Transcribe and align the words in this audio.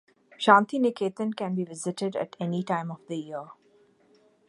Santiniketan 0.39 1.31
can 1.35 1.53
be 1.53 1.63
visited 1.63 2.15
at 2.15 2.35
any 2.39 2.63
time 2.63 2.89
of 2.89 3.05
the 3.07 3.17
year. 3.19 3.49